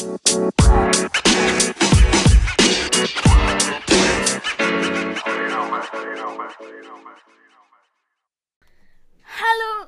Hallo 0.00 0.16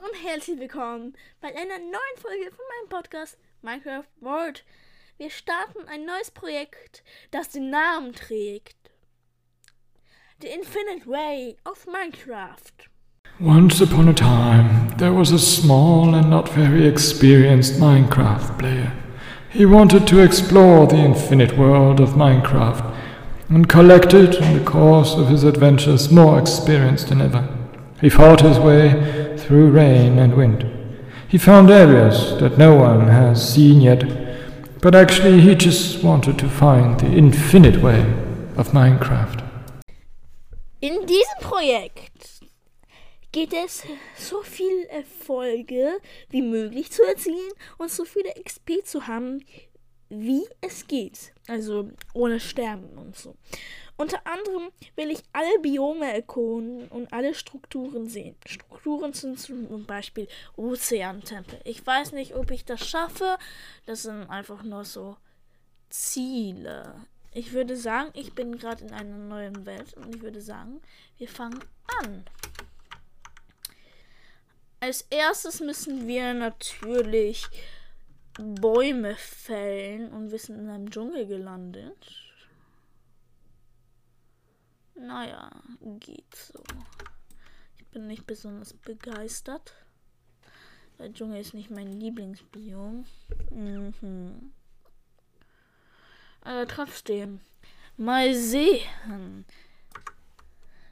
und 0.04 0.14
herzlich 0.22 0.60
willkommen 0.60 1.14
bei 1.40 1.48
einer 1.48 1.78
neuen 1.78 2.18
Folge 2.18 2.50
von 2.50 2.58
meinem 2.68 2.90
Podcast 2.90 3.38
Minecraft 3.62 4.04
World. 4.20 4.66
Wir 5.16 5.30
starten 5.30 5.88
ein 5.88 6.04
neues 6.04 6.30
Projekt, 6.30 7.02
das 7.30 7.48
den 7.48 7.70
Namen 7.70 8.12
trägt. 8.12 8.76
The 10.42 10.48
Infinite 10.48 11.06
Way 11.06 11.56
of 11.64 11.86
Minecraft. 11.86 12.90
Once 13.40 13.80
upon 13.80 14.10
a 14.10 14.12
time, 14.12 14.94
there 14.98 15.14
was 15.14 15.32
a 15.32 15.38
small 15.38 16.14
and 16.14 16.28
not 16.28 16.50
very 16.50 16.86
experienced 16.86 17.80
Minecraft 17.80 18.58
player. 18.58 19.01
He 19.52 19.66
wanted 19.66 20.06
to 20.06 20.20
explore 20.20 20.86
the 20.86 20.96
infinite 20.96 21.58
world 21.58 22.00
of 22.00 22.14
Minecraft 22.14 22.96
and 23.50 23.68
collected, 23.68 24.36
in 24.36 24.56
the 24.56 24.64
course 24.64 25.14
of 25.14 25.28
his 25.28 25.44
adventures, 25.44 26.10
more 26.10 26.38
experience 26.38 27.04
than 27.04 27.20
ever. 27.20 27.46
He 28.00 28.08
fought 28.08 28.40
his 28.40 28.58
way 28.58 29.36
through 29.36 29.70
rain 29.70 30.18
and 30.18 30.34
wind. 30.34 30.64
He 31.28 31.36
found 31.36 31.70
areas 31.70 32.38
that 32.40 32.56
no 32.56 32.76
one 32.76 33.08
has 33.08 33.52
seen 33.52 33.82
yet, 33.82 34.80
but 34.80 34.94
actually 34.94 35.42
he 35.42 35.54
just 35.54 36.02
wanted 36.02 36.38
to 36.38 36.48
find 36.48 36.98
the 36.98 37.12
infinite 37.12 37.82
way 37.82 38.00
of 38.56 38.72
Minecraft. 38.72 39.44
In 40.80 41.04
diesem 41.04 41.40
Projekt 41.42 42.41
geht 43.32 43.54
es 43.54 43.84
so 44.16 44.42
viel 44.42 44.84
Erfolge 44.84 45.98
wie 46.28 46.42
möglich 46.42 46.92
zu 46.92 47.02
erzielen 47.02 47.50
und 47.78 47.90
so 47.90 48.04
viele 48.04 48.30
XP 48.42 48.84
zu 48.84 49.06
haben, 49.06 49.44
wie 50.10 50.46
es 50.60 50.86
geht. 50.86 51.32
Also 51.48 51.90
ohne 52.12 52.38
Sterben 52.38 52.98
und 52.98 53.16
so. 53.16 53.34
Unter 53.96 54.26
anderem 54.26 54.70
will 54.96 55.10
ich 55.10 55.22
alle 55.32 55.58
Biome 55.60 56.12
erkunden 56.12 56.88
und 56.88 57.12
alle 57.12 57.34
Strukturen 57.34 58.08
sehen. 58.08 58.36
Strukturen 58.46 59.12
sind 59.12 59.38
zum 59.38 59.86
Beispiel 59.86 60.28
Ozeantempel. 60.56 61.60
Ich 61.64 61.86
weiß 61.86 62.12
nicht, 62.12 62.34
ob 62.34 62.50
ich 62.50 62.64
das 62.64 62.86
schaffe. 62.86 63.38
Das 63.86 64.02
sind 64.02 64.28
einfach 64.28 64.62
nur 64.62 64.84
so 64.84 65.16
Ziele. 65.88 67.06
Ich 67.32 67.52
würde 67.52 67.76
sagen, 67.76 68.10
ich 68.14 68.34
bin 68.34 68.58
gerade 68.58 68.84
in 68.84 68.92
einer 68.92 69.16
neuen 69.16 69.64
Welt 69.64 69.94
und 69.94 70.14
ich 70.14 70.20
würde 70.20 70.40
sagen, 70.40 70.82
wir 71.16 71.28
fangen 71.28 71.60
an. 72.00 72.24
Als 74.82 75.02
erstes 75.10 75.60
müssen 75.60 76.08
wir 76.08 76.34
natürlich 76.34 77.46
Bäume 78.36 79.14
fällen 79.14 80.10
und 80.10 80.32
wir 80.32 80.40
sind 80.40 80.58
in 80.58 80.68
einem 80.68 80.90
Dschungel 80.90 81.24
gelandet. 81.24 82.04
Naja, 84.96 85.52
geht 86.00 86.34
so. 86.34 86.64
Ich 87.78 87.86
bin 87.92 88.08
nicht 88.08 88.26
besonders 88.26 88.74
begeistert. 88.74 89.72
Der 90.98 91.12
Dschungel 91.12 91.42
ist 91.42 91.54
nicht 91.54 91.70
mein 91.70 92.00
Lieblingsbiom. 92.00 93.04
Mhm. 93.50 94.52
Aber 96.40 96.66
trotzdem. 96.66 97.40
Mal 97.96 98.34
sehen. 98.34 99.44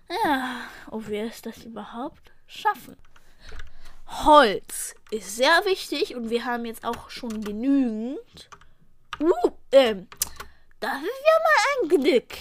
Ja, 0.09 0.61
ob 0.93 1.09
wir 1.09 1.25
es 1.25 1.43
das 1.43 1.65
überhaupt 1.65 2.31
schaffen. 2.47 2.97
Holz 4.11 4.95
ist 5.11 5.37
sehr 5.37 5.65
wichtig 5.65 6.17
und 6.17 6.31
wir 6.31 6.45
haben 6.45 6.65
jetzt 6.65 6.85
auch 6.85 7.11
schon 7.11 7.43
genügend. 7.43 8.51
Uh, 9.21 9.51
ähm, 9.73 10.09
das 10.81 10.97
ist 10.97 11.25
ja 11.25 11.39
mal 11.45 11.83
ein 11.83 12.03
Glück. 12.03 12.35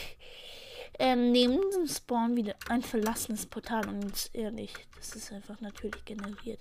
Ähm, 0.97 1.31
neben 1.31 1.61
diesem 1.61 1.87
Spawn 1.87 2.35
wieder 2.35 2.55
ein 2.69 2.81
verlassenes 2.81 3.45
Portal 3.45 3.87
und 3.87 4.03
jetzt 4.03 4.35
ehrlich, 4.35 4.73
das 4.97 5.15
ist 5.15 5.31
einfach 5.31 5.61
natürlich 5.61 6.03
generiert. 6.05 6.59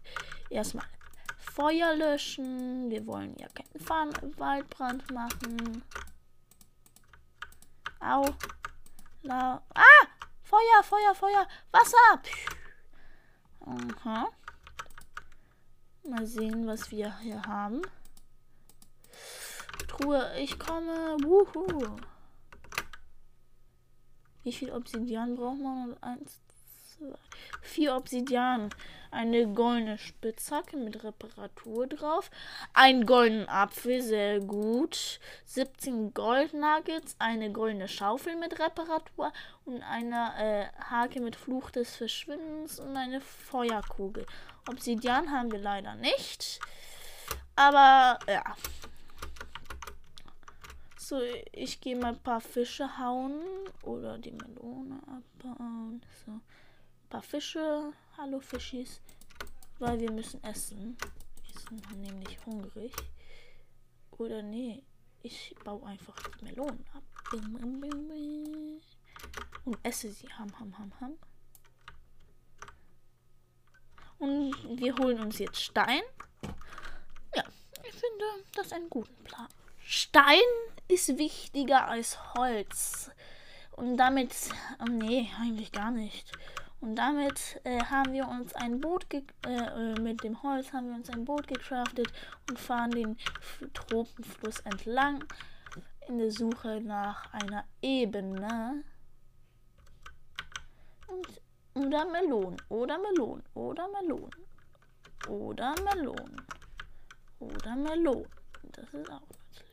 Erstmal 0.50 0.86
Feuer 1.38 1.94
löschen. 1.96 2.90
Wir 2.90 3.04
wollen 3.06 3.34
ja 3.38 3.48
keinen 3.48 3.80
Fahren 3.84 4.12
Waldbrand 4.36 5.10
machen. 5.10 5.82
Au. 8.00 8.26
La 9.22 9.62
ah! 9.74 10.06
Feuer, 10.42 10.82
Feuer, 10.84 11.14
Feuer. 11.14 11.48
Wasser. 11.72 12.22
Aha. 13.60 14.28
Mal 16.08 16.26
sehen, 16.26 16.66
was 16.66 16.90
wir 16.90 17.18
hier 17.18 17.42
haben. 17.42 17.82
Truhe, 19.88 20.32
ich 20.38 20.58
komme. 20.58 21.18
Wuhu. 21.22 21.96
Wie 24.42 24.52
viel 24.52 24.72
Obsidian 24.72 25.36
braucht 25.36 25.60
man? 25.60 26.02
Eins, 26.02 26.40
zwei, 26.47 26.47
vier 27.62 27.94
Obsidian. 27.96 28.70
Eine 29.10 29.46
goldene 29.46 29.96
Spitzhacke 29.96 30.76
mit 30.76 31.02
Reparatur 31.02 31.86
drauf. 31.86 32.30
Ein 32.74 33.06
goldenen 33.06 33.48
Apfel, 33.48 34.02
sehr 34.02 34.40
gut. 34.40 35.18
17 35.46 36.12
Goldnuggets. 36.12 37.16
Eine 37.18 37.50
goldene 37.50 37.88
Schaufel 37.88 38.36
mit 38.36 38.58
Reparatur. 38.58 39.32
Und 39.64 39.82
eine 39.82 40.34
äh, 40.38 40.66
Hake 40.90 41.20
mit 41.20 41.36
Fluch 41.36 41.70
des 41.70 41.96
Verschwindens. 41.96 42.80
Und 42.80 42.96
eine 42.96 43.22
Feuerkugel. 43.22 44.26
Obsidian 44.68 45.30
haben 45.30 45.50
wir 45.50 45.60
leider 45.60 45.94
nicht. 45.94 46.60
Aber 47.56 48.18
ja. 48.28 48.44
So, 50.98 51.18
ich 51.52 51.80
gehe 51.80 51.96
mal 51.96 52.08
ein 52.08 52.22
paar 52.22 52.42
Fische 52.42 52.98
hauen. 52.98 53.40
Oder 53.82 54.18
die 54.18 54.32
Melone 54.32 55.00
abbauen. 55.06 56.02
So. 56.26 56.32
Ein 57.08 57.10
paar 57.10 57.22
Fische. 57.22 57.94
Hallo 58.18 58.38
Fischis. 58.38 59.00
Weil 59.78 59.98
wir 59.98 60.12
müssen 60.12 60.44
essen. 60.44 60.98
Wir 61.42 61.58
sind 61.58 62.00
nämlich 62.02 62.38
hungrig. 62.44 62.92
Oder 64.18 64.42
nee. 64.42 64.82
Ich 65.22 65.54
baue 65.64 65.86
einfach 65.86 66.14
die 66.38 66.44
Melonen 66.44 66.84
ab. 66.92 67.02
Und 69.64 69.78
esse 69.82 70.12
sie. 70.12 70.28
Ham, 70.34 70.52
ham, 70.60 70.78
ham, 70.78 70.92
ham. 71.00 71.18
Und 74.18 74.78
wir 74.78 74.94
holen 74.98 75.18
uns 75.20 75.38
jetzt 75.38 75.62
Stein. 75.62 76.02
Ja, 77.34 77.44
ich 77.84 77.94
finde 77.94 78.24
das 78.52 78.70
einen 78.70 78.90
guten 78.90 79.24
Plan. 79.24 79.48
Stein 79.78 80.42
ist 80.88 81.16
wichtiger 81.16 81.88
als 81.88 82.34
Holz. 82.34 83.10
Und 83.70 83.96
damit, 83.96 84.34
oh 84.80 84.90
nee, 84.90 85.30
eigentlich 85.40 85.72
gar 85.72 85.90
nicht. 85.90 86.30
Und 86.80 86.96
damit 86.96 87.60
äh, 87.64 87.80
haben 87.80 88.12
wir 88.12 88.28
uns 88.28 88.54
ein 88.54 88.80
Boot, 88.80 89.06
äh, 89.12 90.00
mit 90.00 90.22
dem 90.22 90.42
Holz 90.42 90.72
haben 90.72 90.90
wir 90.90 90.96
uns 90.96 91.10
ein 91.10 91.24
Boot 91.24 91.48
gecraftet 91.48 92.12
und 92.48 92.58
fahren 92.58 92.90
den 92.92 93.16
Tropenfluss 93.74 94.60
entlang 94.60 95.24
in 96.06 96.18
der 96.18 96.30
Suche 96.30 96.80
nach 96.80 97.32
einer 97.32 97.64
Ebene. 97.82 98.84
Und 101.08 101.40
oder 101.74 102.04
Melonen. 102.06 102.60
Oder 102.68 102.98
Melonen. 102.98 103.44
Oder 103.54 103.88
Melonen. 103.88 104.30
Oder 105.28 105.74
Melonen. 105.82 106.46
Oder 107.38 107.76
Melonen. 107.76 108.30
Das 108.72 108.92
ist 108.92 109.10
auch 109.10 109.20
nützlich. 109.20 109.68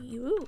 Juhu. 0.00 0.46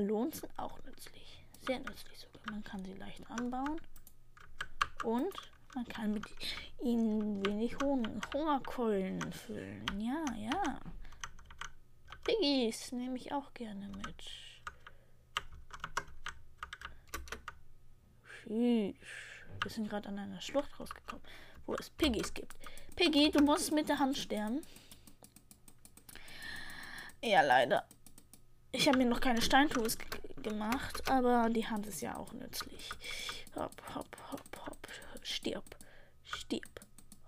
Melonen 0.00 0.32
sind 0.32 0.52
auch 0.58 0.78
nützlich. 0.84 1.42
Sehr 1.66 1.78
nützlich 1.78 2.18
sogar. 2.18 2.42
Man 2.50 2.62
kann 2.62 2.84
sie 2.84 2.92
leicht 2.94 3.28
anbauen. 3.30 3.80
Und 5.04 5.32
man 5.74 5.86
kann 5.86 6.12
mit 6.12 6.24
ihnen 6.82 7.44
wenig 7.46 7.78
Hung 7.78 8.20
Hungerkeulen 8.32 9.32
füllen. 9.32 9.86
Ja, 9.98 10.22
ja. 10.36 10.80
Piggies 12.24 12.92
nehme 12.92 13.16
ich 13.16 13.32
auch 13.32 13.54
gerne 13.54 13.88
mit. 13.88 14.24
Wir 18.44 18.94
sind 19.70 19.88
gerade 19.88 20.08
an 20.08 20.18
einer 20.18 20.40
Schlucht 20.40 20.78
rausgekommen, 20.78 21.24
wo 21.64 21.74
es 21.74 21.90
Piggies 21.90 22.34
gibt. 22.34 22.54
Piggy, 22.96 23.30
du 23.30 23.42
musst 23.42 23.72
mit 23.72 23.88
der 23.88 23.98
Hand 23.98 24.16
sterben. 24.18 24.60
Ja, 27.22 27.40
leider. 27.40 27.86
Ich 28.76 28.86
habe 28.86 28.98
mir 28.98 29.06
noch 29.06 29.20
keine 29.20 29.40
Steintools 29.40 29.96
gemacht, 30.42 31.10
aber 31.10 31.48
die 31.48 31.66
Hand 31.66 31.86
ist 31.86 32.02
ja 32.02 32.14
auch 32.14 32.30
nützlich. 32.34 32.90
Hopp, 33.54 33.72
hopp, 33.94 34.16
hopp, 34.30 34.66
hopp. 34.66 34.86
Stirb. 35.22 35.64
Stirb. 36.22 36.80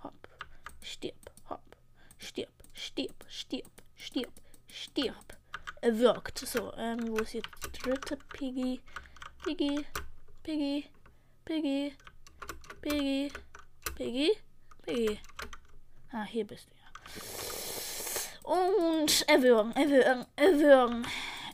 Hopp. 0.04 0.28
Stirb. 0.82 1.30
Hopp. 1.48 1.64
Stirb. 2.18 2.52
Stirb. 2.74 3.24
Stirb. 3.28 3.70
Stirb. 3.96 4.32
Stirb. 4.66 5.38
Er 5.80 5.98
wirkt. 5.98 6.38
So, 6.38 6.70
ähm, 6.76 7.08
wo 7.08 7.16
ist 7.16 7.32
die 7.32 7.42
dritte 7.82 8.18
Piggy? 8.34 8.82
Piggy. 9.42 9.86
Piggy. 10.42 10.84
Piggy. 11.46 11.94
Piggy. 12.82 13.32
Piggy. 13.96 14.32
Piggy. 14.82 15.18
Ah, 16.12 16.24
hier 16.24 16.46
bist 16.46 16.68
du 16.68 16.74
ja. 16.74 16.88
Und 18.48 19.28
erwürgen, 19.28 19.72
erwürgen, 19.76 20.26
erwürgen, 20.36 21.06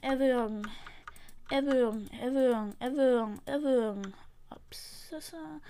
erwürgen, 0.04 0.70
erwürgen, 1.48 2.10
erwürgen, 2.12 2.76
erwürgen, 2.78 3.40
erwürgen. 3.46 4.14
Absassa. 4.50 5.60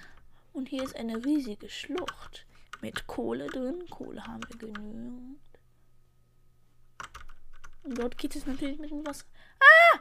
Und 0.53 0.69
hier 0.69 0.83
ist 0.83 0.97
eine 0.97 1.25
riesige 1.25 1.69
Schlucht 1.69 2.47
mit 2.81 3.07
Kohle 3.07 3.47
drin. 3.47 3.85
Kohle 3.91 4.25
haben 4.27 4.43
wir 4.49 4.59
genügend. 4.59 5.41
Und 7.85 7.99
dort 7.99 8.19
geht 8.19 8.35
es 8.35 8.47
natürlich 8.47 8.79
mit 8.79 8.91
dem 8.91 9.07
Wasser. 9.07 9.27
Ah! 9.61 10.01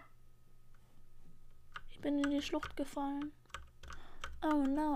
Ich 1.92 2.00
bin 2.02 2.20
in 2.20 2.32
die 2.32 2.42
Schlucht 2.42 2.76
gefallen. 2.76 3.32
Oh 4.42 4.66
no. 4.66 4.96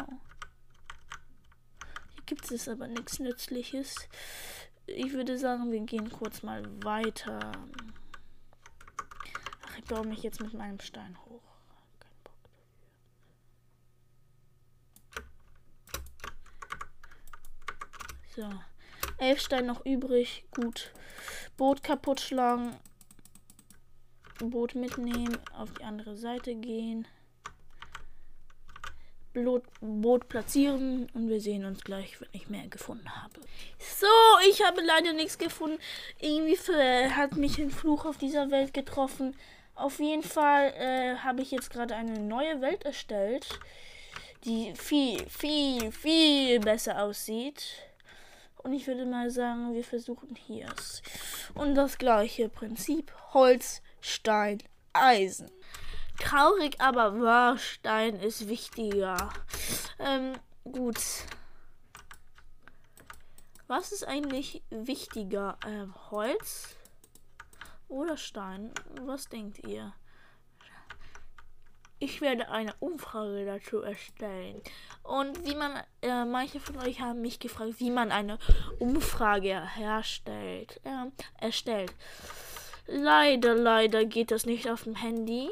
Hier 2.15 2.23
gibt 2.25 2.49
es 2.51 2.67
aber 2.67 2.87
nichts 2.87 3.19
Nützliches. 3.19 4.09
Ich 4.87 5.13
würde 5.13 5.37
sagen, 5.37 5.71
wir 5.71 5.79
gehen 5.81 6.09
kurz 6.09 6.43
mal 6.43 6.63
weiter. 6.83 7.51
Ich 9.77 9.85
baue 9.85 10.05
mich 10.05 10.23
jetzt 10.23 10.41
mit 10.41 10.53
meinem 10.53 10.79
Stein 10.79 11.17
hoch. 11.25 11.43
Kein 11.99 12.11
Bock 12.23 12.33
dafür. 18.35 18.49
So. 18.49 18.49
Elf 19.19 19.39
Stein 19.39 19.65
noch 19.65 19.85
übrig. 19.85 20.45
Gut. 20.51 20.91
Boot 21.57 21.83
kaputt 21.83 22.19
schlagen. 22.19 22.75
Boot 24.39 24.75
mitnehmen. 24.75 25.37
Auf 25.53 25.71
die 25.73 25.83
andere 25.83 26.17
Seite 26.17 26.55
gehen. 26.55 27.07
Boot 29.81 30.29
platzieren 30.29 31.07
und 31.13 31.29
wir 31.29 31.39
sehen 31.39 31.63
uns 31.65 31.83
gleich, 31.83 32.19
wenn 32.19 32.29
ich 32.31 32.49
mehr 32.49 32.67
gefunden 32.69 33.07
habe. 33.21 33.39
So, 33.77 34.07
ich 34.49 34.65
habe 34.65 34.81
leider 34.81 35.13
nichts 35.13 35.37
gefunden. 35.37 35.77
Irgendwie 36.19 36.57
hat 37.11 37.35
mich 37.35 37.59
ein 37.59 37.69
Fluch 37.69 38.05
auf 38.05 38.17
dieser 38.17 38.49
Welt 38.49 38.73
getroffen. 38.73 39.35
Auf 39.77 39.99
jeden 39.99 40.23
Fall 40.23 40.73
äh, 40.73 41.17
habe 41.17 41.43
ich 41.43 41.51
jetzt 41.51 41.69
gerade 41.69 41.95
eine 41.95 42.19
neue 42.19 42.61
Welt 42.61 42.83
erstellt, 42.83 43.47
die 44.43 44.73
viel, 44.75 45.23
viel, 45.29 45.91
viel 45.91 46.59
besser 46.59 47.03
aussieht. 47.03 47.63
Und 48.63 48.73
ich 48.73 48.87
würde 48.87 49.05
mal 49.05 49.29
sagen, 49.29 49.75
wir 49.75 49.83
versuchen 49.83 50.35
hier 50.35 50.73
und 51.53 51.75
das 51.75 51.99
gleiche 51.99 52.49
Prinzip. 52.49 53.13
Holz, 53.33 53.83
Stein, 54.01 54.63
Eisen. 54.93 55.51
Traurig, 56.19 56.81
aber 56.81 57.21
wahr, 57.21 57.59
Stein 57.59 58.15
ist 58.15 58.49
wichtiger. 58.49 59.29
Ähm, 59.99 60.33
gut. 60.63 60.97
Was 63.67 63.91
ist 63.91 64.07
eigentlich 64.07 64.63
wichtiger? 64.71 65.59
Ähm, 65.67 65.93
Holz 66.09 66.76
oder 67.87 68.17
Stein? 68.17 68.71
Was 69.01 69.29
denkt 69.29 69.59
ihr? 69.67 69.93
Ich 71.99 72.21
werde 72.21 72.49
eine 72.49 72.75
Umfrage 72.79 73.45
dazu 73.45 73.81
erstellen. 73.81 74.61
Und 75.01 75.45
wie 75.45 75.55
man, 75.55 75.81
äh, 76.03 76.25
manche 76.25 76.59
von 76.59 76.77
euch 76.77 77.01
haben 77.01 77.21
mich 77.21 77.39
gefragt, 77.39 77.79
wie 77.79 77.89
man 77.89 78.11
eine 78.11 78.37
Umfrage 78.77 79.67
herstellt, 79.75 80.79
äh, 80.83 81.09
erstellt. 81.43 81.93
Leider, 82.85 83.55
leider 83.55 84.05
geht 84.05 84.29
das 84.29 84.45
nicht 84.45 84.69
auf 84.69 84.83
dem 84.83 84.95
Handy. 84.95 85.49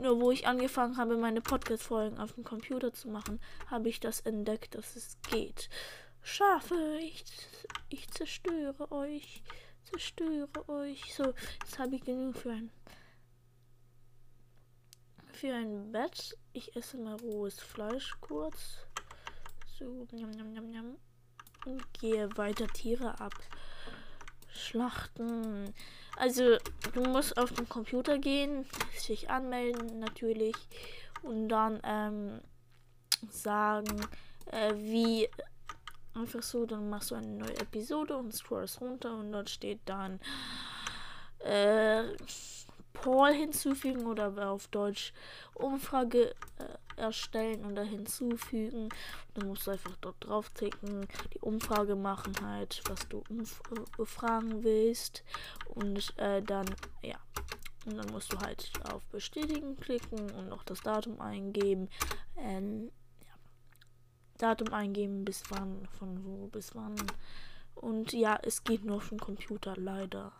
Nur 0.00 0.20
wo 0.20 0.30
ich 0.30 0.46
angefangen 0.46 0.98
habe, 0.98 1.16
meine 1.16 1.40
Podcast-Folgen 1.40 2.18
auf 2.18 2.34
dem 2.34 2.44
Computer 2.44 2.92
zu 2.92 3.08
machen, 3.08 3.40
habe 3.70 3.88
ich 3.88 4.00
das 4.00 4.20
entdeckt, 4.20 4.74
dass 4.74 4.96
es 4.96 5.16
geht. 5.30 5.70
Schafe, 6.22 6.98
ich, 7.00 7.24
ich 7.88 8.10
zerstöre 8.10 8.92
euch. 8.92 9.42
Zerstöre 9.90 10.68
euch. 10.68 11.14
So, 11.14 11.32
jetzt 11.62 11.78
habe 11.78 11.94
ich 11.96 12.02
genug 12.02 12.36
für 12.36 12.50
ein, 12.50 12.70
für 15.32 15.54
ein 15.54 15.92
Bett. 15.92 16.36
Ich 16.52 16.74
esse 16.74 16.98
mal 16.98 17.16
rohes 17.16 17.60
Fleisch 17.60 18.12
kurz. 18.20 18.78
So, 19.78 20.06
njam, 20.12 20.30
njam, 20.30 20.50
njam, 20.52 20.70
njam. 20.70 20.96
Und 21.66 21.92
gehe 22.00 22.28
weiter 22.36 22.66
Tiere 22.68 23.20
ab. 23.20 23.34
Schlachten. 24.48 25.72
Also, 26.16 26.56
du 26.94 27.02
musst 27.02 27.36
auf 27.36 27.52
den 27.52 27.68
Computer 27.68 28.18
gehen, 28.18 28.66
sich 28.96 29.30
anmelden 29.30 29.98
natürlich 29.98 30.56
und 31.22 31.48
dann 31.48 31.80
ähm, 31.84 32.40
sagen, 33.28 34.00
äh, 34.46 34.74
wie 34.74 35.28
einfach 36.16 36.42
so, 36.42 36.66
dann 36.66 36.88
machst 36.88 37.10
du 37.10 37.14
eine 37.14 37.26
neue 37.26 37.56
Episode 37.58 38.16
und 38.16 38.34
scrollst 38.34 38.80
runter 38.80 39.16
und 39.16 39.32
dort 39.32 39.50
steht 39.50 39.80
dann 39.84 40.20
äh, 41.40 42.04
Paul 42.92 43.32
hinzufügen 43.32 44.06
oder 44.06 44.50
auf 44.50 44.68
Deutsch 44.68 45.12
Umfrage 45.54 46.30
äh, 46.58 47.00
erstellen 47.00 47.74
da 47.74 47.82
hinzufügen. 47.82 48.88
Dann 49.34 49.48
musst 49.48 49.66
du 49.66 49.72
einfach 49.72 49.96
dort 50.00 50.16
drauf 50.20 50.52
klicken, 50.54 51.06
die 51.34 51.40
Umfrage 51.40 51.94
machen 51.94 52.34
halt, 52.42 52.82
was 52.88 53.06
du 53.08 53.22
umfragen 53.98 54.64
willst 54.64 55.22
und 55.74 56.18
äh, 56.18 56.42
dann 56.42 56.66
ja. 57.02 57.16
Und 57.84 57.98
dann 57.98 58.10
musst 58.10 58.32
du 58.32 58.38
halt 58.40 58.72
auf 58.92 59.04
Bestätigen 59.06 59.76
klicken 59.76 60.30
und 60.32 60.48
noch 60.48 60.64
das 60.64 60.80
Datum 60.80 61.20
eingeben. 61.20 61.88
Ähm. 62.36 62.90
Datum 64.38 64.72
eingeben, 64.72 65.24
bis 65.24 65.42
wann, 65.50 65.86
von 65.98 66.24
wo 66.24 66.46
bis 66.48 66.74
wann. 66.74 66.94
Und 67.74 68.12
ja, 68.12 68.38
es 68.42 68.64
geht 68.64 68.84
nur 68.84 68.96
auf 68.96 69.10
dem 69.10 69.20
Computer, 69.20 69.74
leider. 69.76 70.32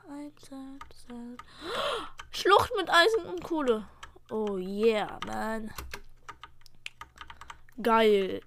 Schlucht 2.30 2.72
mit 2.76 2.88
Eisen 2.88 3.26
und 3.26 3.44
Kohle. 3.44 3.86
Oh 4.30 4.56
yeah, 4.56 5.18
man. 5.26 5.70
Geil. 7.82 8.40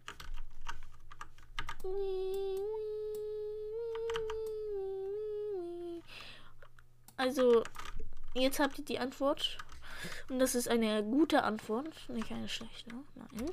Also, 7.16 7.63
jetzt 8.34 8.60
habt 8.60 8.80
ihr 8.80 8.86
die 8.86 9.00
Antwort. 9.00 9.57
Und 10.30 10.40
das 10.40 10.56
ist 10.56 10.68
eine 10.68 11.04
gute 11.04 11.44
Antwort, 11.44 12.10
nicht 12.10 12.31
eine 12.31 12.48
schlechte. 12.48 12.92
Nein. 13.16 13.50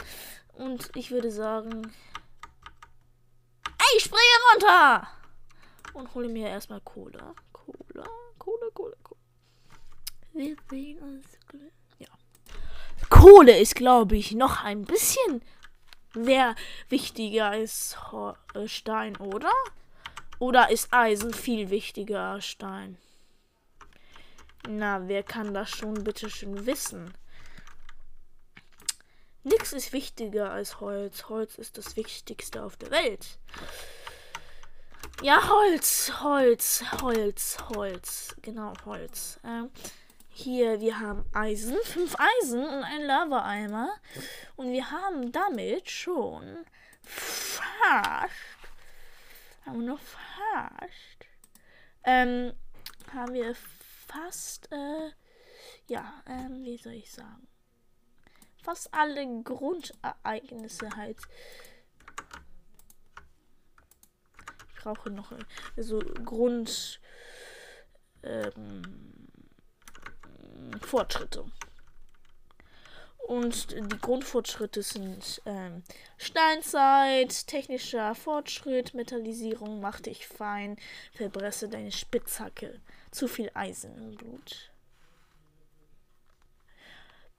Und 0.55 0.91
ich 0.95 1.11
würde 1.11 1.31
sagen. 1.31 1.93
Ey, 3.79 4.01
springe 4.01 4.21
runter! 4.53 5.09
Und 5.95 6.15
hole 6.15 6.29
mir 6.29 6.49
erstmal 6.49 6.81
Cola. 6.81 7.35
Cola, 7.53 8.05
Cola, 8.39 8.67
Cola, 8.75 8.97
Cola. 9.03 9.21
Wir 10.33 10.57
sehen 10.69 10.99
uns. 10.99 11.27
Ja. 11.99 12.09
Kohle 13.09 13.59
ist, 13.59 13.75
glaube 13.75 14.17
ich, 14.17 14.33
noch 14.33 14.63
ein 14.63 14.85
bisschen 14.85 15.43
wer 16.17 16.55
wichtiger 16.89 17.51
als 17.51 17.97
äh, 18.55 18.67
Stein, 18.67 19.17
oder? 19.17 19.53
Oder 20.39 20.71
ist 20.71 20.93
Eisen 20.93 21.33
viel 21.33 21.71
wichtiger 21.71 22.21
als 22.21 22.47
Stein? 22.47 22.99
Na, 24.69 25.07
wer 25.09 25.23
kann 25.23 25.55
das 25.55 25.71
schon 25.71 26.03
bitte 26.03 26.29
schön 26.29 26.67
wissen? 26.67 27.15
Nix 29.45 29.73
ist 29.73 29.93
wichtiger 29.93 30.51
als 30.51 30.81
Holz. 30.81 31.29
Holz 31.29 31.57
ist 31.57 31.79
das 31.79 31.97
Wichtigste 31.97 32.65
auf 32.65 32.77
der 32.77 32.91
Welt. 32.91 33.39
Ja, 35.23 35.49
Holz, 35.49 36.13
Holz, 36.21 36.85
Holz, 37.01 37.59
Holz. 37.71 38.35
Genau, 38.43 38.73
Holz. 38.85 39.39
Ähm, 39.45 39.71
hier, 40.31 40.81
wir 40.81 40.99
haben 40.99 41.25
Eisen, 41.33 41.77
fünf 41.85 42.17
Eisen 42.19 42.63
und 42.63 42.83
ein 42.83 43.03
Lava-Eimer. 43.03 43.89
Und 44.57 44.73
wir 44.73 44.91
haben 44.91 45.31
damit 45.31 45.89
schon 45.89 46.67
fast, 47.03 48.33
haben 49.65 49.81
wir 49.81 49.87
noch 49.87 50.01
fast, 50.01 51.27
ähm, 52.05 52.53
haben 53.15 53.33
wir 53.33 53.55
fast, 54.17 54.71
äh, 54.73 55.11
ja, 55.89 56.23
ähm, 56.27 56.65
wie 56.65 56.79
soll 56.79 56.95
ich 56.95 57.11
sagen, 57.11 57.47
fast 58.63 58.93
alle 58.93 59.43
Grundereignisse 59.43 60.91
halt. 60.97 61.19
Ich 64.75 64.83
brauche 64.83 65.11
noch 65.11 65.31
so 65.77 65.99
also 65.99 65.99
Grund, 66.25 67.01
ähm, 68.23 69.29
Fortschritte. 70.81 71.45
Und 73.27 73.73
die 73.73 73.99
Grundfortschritte 73.99 74.85
sind 74.85 75.43
ähm, 75.47 75.83
Steinzeit, 76.17 77.49
technischer 77.49 78.15
Fortschritt, 78.15 78.95
Metallisierung, 78.95 79.81
mach 79.81 79.99
dich 79.99 80.29
fein, 80.29 80.77
verbresse 81.13 81.69
deine 81.69 81.91
Spitzhacke, 81.91 82.81
zu 83.17 83.29
viel 83.29 83.51
Eisen 83.55 83.97
im 83.97 84.15
Blut. 84.15 84.71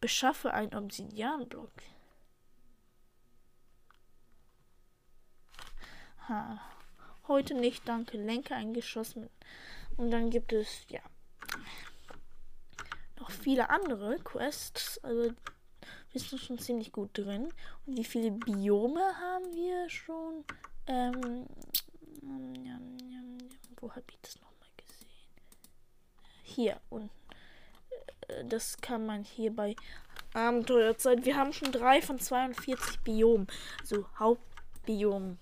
Beschaffe 0.01 0.51
einen 0.51 0.73
Obsidianblock. 0.73 1.71
Ha. 6.27 6.59
heute 7.27 7.53
nicht, 7.53 7.87
danke. 7.87 8.17
Lenker 8.17 8.55
eingeschossen. 8.55 9.29
Und 9.97 10.09
dann 10.09 10.31
gibt 10.31 10.51
es, 10.51 10.85
ja, 10.89 11.01
noch 13.19 13.29
viele 13.29 13.69
andere 13.69 14.17
Quests. 14.17 14.97
Also, 15.03 15.31
wir 16.11 16.21
sind 16.21 16.41
schon 16.41 16.57
ziemlich 16.57 16.91
gut 16.91 17.11
drin. 17.13 17.53
Und 17.85 17.97
wie 17.97 18.03
viele 18.03 18.31
Biome 18.31 19.15
haben 19.19 19.53
wir 19.53 19.87
schon? 19.89 20.43
Ähm, 20.87 21.45
wo 23.79 23.91
habe 23.91 24.05
ich 24.09 24.17
das 24.23 24.33
gesehen? 24.33 24.56
Hier 26.57 26.81
unten. 26.89 27.11
Äh, 28.27 28.45
das 28.45 28.77
kann 28.77 29.05
man 29.05 29.23
hier 29.23 29.55
bei 29.55 29.75
Abenteuerzeit. 30.33 31.23
Wir 31.23 31.37
haben 31.37 31.53
schon 31.53 31.71
drei 31.71 32.01
von 32.01 32.19
42 32.19 33.01
Biomen, 33.01 33.45
also 33.79 34.07
Hauptbiomen 34.17 35.37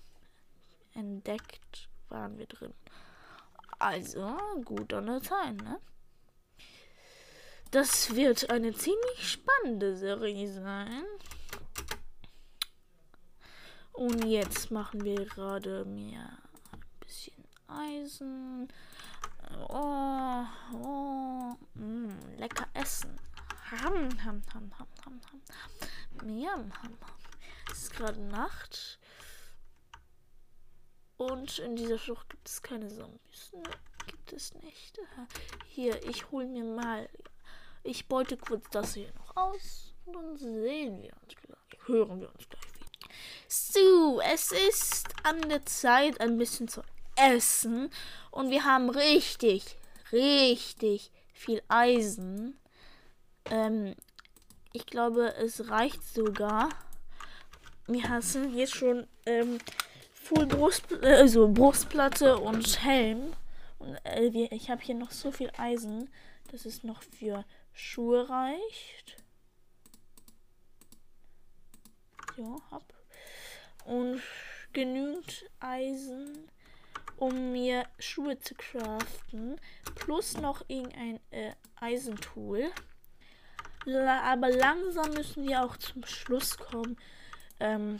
entdeckt 0.92 1.88
waren 2.10 2.36
wir 2.36 2.44
drin. 2.44 2.74
Also 3.78 4.36
gut 4.62 4.92
an 4.92 5.06
der 5.06 5.22
Zeit, 5.22 5.56
ne? 5.56 5.80
Das 7.70 8.14
wird 8.14 8.50
eine 8.50 8.74
ziemlich 8.74 9.18
spannende 9.26 9.96
Serie 9.96 10.52
sein. 10.52 11.02
Und 13.94 14.22
jetzt 14.26 14.70
machen 14.70 15.02
wir 15.02 15.24
gerade 15.24 15.86
mir 15.86 16.20
ein 16.72 16.84
bisschen 17.00 17.42
Eisen. 17.68 18.70
Oh, 19.68 20.44
oh, 20.74 21.56
mh, 21.74 21.84
mm, 21.84 22.38
lecker 22.38 22.66
essen. 22.74 23.18
Ham, 23.70 24.10
ham, 24.24 24.42
ham, 24.54 24.70
ham, 24.78 24.88
ham, 25.04 25.20
ham. 25.30 26.26
Miam, 26.26 26.72
ham, 26.82 26.96
ham. 27.00 27.16
Es 27.70 27.84
ist 27.84 27.92
gerade 27.94 28.20
Nacht. 28.20 28.98
Und 31.16 31.58
in 31.58 31.76
dieser 31.76 31.98
Schlucht 31.98 32.28
gibt 32.28 32.48
es 32.48 32.62
keine 32.62 32.88
Zombies. 32.88 33.52
Ne, 33.52 33.62
gibt 34.06 34.32
es 34.32 34.54
nicht. 34.54 34.98
Hier, 35.66 36.02
ich 36.06 36.30
hole 36.30 36.46
mir 36.46 36.64
mal. 36.64 37.08
Ich 37.82 38.08
beute 38.08 38.36
kurz 38.36 38.68
das 38.70 38.94
hier 38.94 39.12
noch 39.14 39.36
aus. 39.36 39.94
Und 40.04 40.14
dann 40.14 40.36
sehen 40.36 41.02
wir 41.02 41.12
uns 41.22 41.34
gleich. 41.34 41.86
Hören 41.86 42.20
wir 42.20 42.28
uns 42.32 42.48
gleich 42.48 42.74
wieder. 42.74 43.14
So, 43.48 44.20
es 44.20 44.52
ist 44.52 45.08
an 45.22 45.48
der 45.48 45.64
Zeit, 45.64 46.20
ein 46.20 46.36
bisschen 46.36 46.68
zu 46.68 46.82
essen. 47.16 47.90
Und 48.30 48.50
wir 48.50 48.64
haben 48.64 48.90
richtig, 48.90 49.76
richtig 50.12 51.10
viel 51.32 51.62
Eisen. 51.68 52.58
Ähm, 53.50 53.94
ich 54.72 54.86
glaube, 54.86 55.34
es 55.36 55.70
reicht 55.70 56.02
sogar. 56.04 56.68
Wir 57.86 58.08
hassen 58.08 58.56
jetzt 58.56 58.74
schon 58.74 59.06
ähm, 59.26 59.58
Full 60.12 60.46
Brust, 60.46 60.92
also 61.02 61.48
Brustplatte 61.48 62.38
und 62.38 62.84
Helm. 62.84 63.32
Und 63.78 63.96
äh, 64.04 64.48
ich 64.50 64.70
habe 64.70 64.82
hier 64.82 64.96
noch 64.96 65.12
so 65.12 65.30
viel 65.30 65.50
Eisen, 65.56 66.10
dass 66.50 66.64
es 66.64 66.82
noch 66.82 67.02
für 67.02 67.44
Schuhe 67.72 68.28
reicht. 68.28 69.16
Ja, 72.36 72.56
hab. 72.70 72.92
Und 73.84 74.20
genügend 74.72 75.44
Eisen, 75.60 76.50
um 77.16 77.52
mir 77.52 77.86
Schuhe 77.98 78.38
zu 78.38 78.54
craften. 78.54 79.60
Plus 79.94 80.36
noch 80.36 80.64
irgendein 80.68 81.20
äh, 81.30 81.52
Eisentool. 81.76 82.70
Aber 83.86 84.50
langsam 84.50 85.12
müssen 85.14 85.46
wir 85.46 85.64
auch 85.64 85.76
zum 85.76 86.04
Schluss 86.04 86.56
kommen. 86.58 86.96
Ähm, 87.60 87.98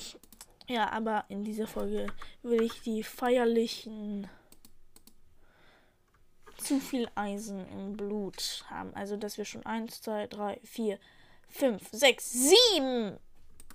ja, 0.68 0.90
aber 0.90 1.24
in 1.28 1.44
dieser 1.44 1.66
Folge 1.66 2.08
will 2.42 2.62
ich 2.62 2.82
die 2.82 3.02
feierlichen 3.04 4.28
zu 6.56 6.80
viel 6.80 7.08
Eisen 7.14 7.68
im 7.68 7.96
Blut 7.96 8.64
haben. 8.68 8.92
Also, 8.94 9.16
dass 9.16 9.38
wir 9.38 9.44
schon 9.44 9.64
1, 9.64 10.02
2, 10.02 10.26
3, 10.26 10.60
4, 10.64 10.98
5, 11.48 11.88
6, 11.92 12.32
7 12.74 13.18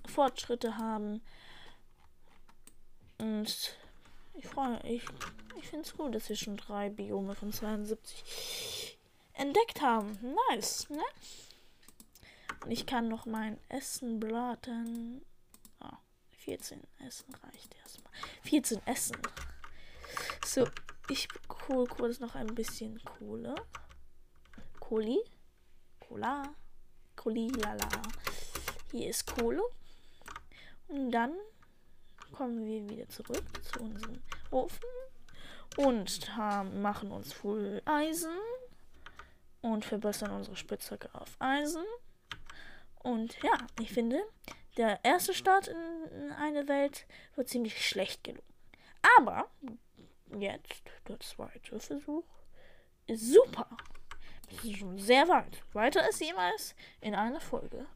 Fortschritte 0.06 0.76
haben. 0.76 1.22
Und 3.18 3.76
ich 4.34 4.46
freue 4.46 4.80
mich. 4.82 5.02
Ich, 5.58 5.68
finde 5.68 5.86
es 5.86 5.96
gut, 5.96 6.14
dass 6.14 6.28
wir 6.28 6.36
schon 6.36 6.56
drei 6.56 6.90
Biome 6.90 7.34
von 7.34 7.52
72 7.52 8.98
entdeckt 9.34 9.80
haben. 9.80 10.18
Nice, 10.50 10.88
ne? 10.90 11.02
Und 12.64 12.70
ich 12.70 12.86
kann 12.86 13.08
noch 13.08 13.26
mein 13.26 13.58
Essen 13.68 14.20
braten. 14.20 15.22
14 16.44 16.82
Essen 17.06 17.34
reicht 17.34 17.74
erstmal. 17.76 18.12
14 18.42 18.80
Essen. 18.84 19.16
So, 20.44 20.66
ich 21.08 21.28
hole 21.68 21.86
kurz 21.86 22.18
noch 22.18 22.34
ein 22.34 22.54
bisschen 22.54 23.00
Kohle. 23.04 23.54
Kohli. 24.80 25.20
Cola. 26.00 26.54
Kohli, 27.14 27.48
lala. 27.48 27.88
Hier 28.90 29.10
ist 29.10 29.26
Kohle. 29.26 29.62
Und 30.88 31.12
dann 31.12 31.32
kommen 32.32 32.64
wir 32.64 32.88
wieder 32.88 33.08
zurück 33.08 33.44
zu 33.62 33.80
unserem 33.80 34.20
Ofen 34.50 34.84
und 35.76 36.36
haben, 36.36 36.82
machen 36.82 37.12
uns 37.12 37.32
Full 37.32 37.82
Eisen 37.84 38.36
und 39.60 39.84
verbessern 39.84 40.32
unsere 40.32 40.56
Spitzhacke 40.56 41.08
auf 41.14 41.36
Eisen. 41.38 41.84
Und 43.02 43.40
ja, 43.42 43.52
ich 43.80 43.92
finde, 43.92 44.22
der 44.76 45.04
erste 45.04 45.34
Start 45.34 45.68
in 45.68 46.32
eine 46.32 46.68
Welt 46.68 47.06
wird 47.34 47.48
ziemlich 47.48 47.86
schlecht 47.86 48.24
gelungen. 48.24 48.42
Aber 49.18 49.50
jetzt 50.38 50.82
der 51.08 51.20
zweite 51.20 51.78
Versuch 51.78 52.24
ist 53.06 53.32
super. 53.32 53.68
Das 54.50 54.64
ist 54.64 54.78
schon 54.78 54.98
sehr 54.98 55.28
weit. 55.28 55.62
Weiter 55.72 56.02
als 56.02 56.20
jemals 56.20 56.74
in 57.00 57.14
einer 57.14 57.40
Folge. 57.40 57.86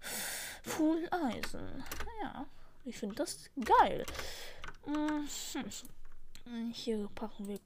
Full 0.63 1.09
Eisen. 1.11 1.85
Ja, 2.23 2.47
ich 2.87 2.99
finde 2.99 3.17
das 3.17 3.51
geil. 3.81 4.07
Mhm. 4.87 5.29
Hier 6.73 7.09
packen 7.15 7.49
wir 7.49 7.59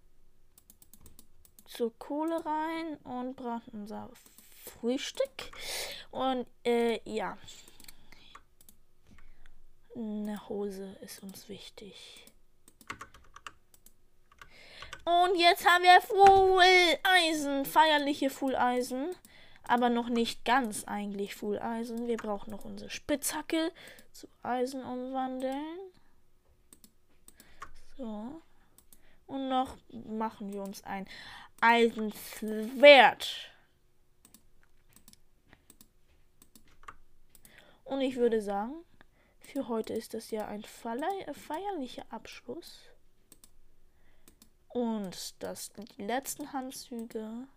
zur 1.66 1.96
Kohle 1.98 2.44
rein 2.44 2.96
und 3.04 3.36
braten 3.36 3.82
unser 3.82 4.10
Frühstück. 4.64 5.52
Und 6.10 6.46
äh, 6.64 7.00
ja, 7.04 7.36
eine 9.94 10.48
Hose 10.48 10.96
ist 11.02 11.22
uns 11.22 11.48
wichtig. 11.48 12.26
Und 15.04 15.36
jetzt 15.36 15.66
haben 15.66 15.82
wir 15.82 16.00
Full 16.00 16.98
Eisen, 17.02 17.64
feierliche 17.64 18.30
Full 18.30 18.56
Eisen. 18.56 19.14
Aber 19.64 19.88
noch 19.88 20.08
nicht 20.08 20.44
ganz 20.44 20.84
eigentlich 20.84 21.34
Full 21.34 21.58
Eisen. 21.58 22.08
Wir 22.08 22.16
brauchen 22.16 22.50
noch 22.50 22.64
unsere 22.64 22.90
Spitzhacke 22.90 23.72
zu 24.12 24.26
Eisen 24.42 24.82
umwandeln. 24.82 25.78
So. 27.96 28.42
Und 29.26 29.48
noch 29.48 29.76
machen 29.90 30.52
wir 30.52 30.62
uns 30.62 30.82
ein 30.84 31.06
Eisenschwert. 31.60 33.52
Und 37.84 38.00
ich 38.00 38.16
würde 38.16 38.40
sagen, 38.40 38.84
für 39.38 39.68
heute 39.68 39.94
ist 39.94 40.14
das 40.14 40.30
ja 40.30 40.46
ein 40.46 40.62
feierlicher 40.62 42.04
Abschluss. 42.08 42.90
Und 44.68 45.42
das 45.42 45.70
die 45.72 46.02
letzten 46.02 46.52
Handzüge. 46.52 47.48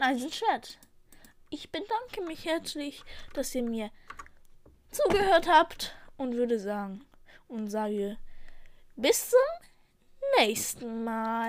Ein 0.00 0.14
Eisenschwert. 0.14 0.78
Ich 1.50 1.72
bedanke 1.72 2.20
mich 2.24 2.44
herzlich, 2.44 3.02
dass 3.34 3.52
ihr 3.56 3.64
mir 3.64 3.90
zugehört 4.92 5.48
habt 5.48 5.96
und 6.16 6.36
würde 6.36 6.60
sagen 6.60 7.04
und 7.48 7.68
sage 7.68 8.16
bis 8.94 9.30
zum 9.30 9.40
nächsten 10.38 11.02
Mal. 11.02 11.46